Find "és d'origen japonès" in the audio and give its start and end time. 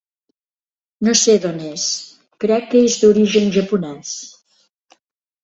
2.89-4.17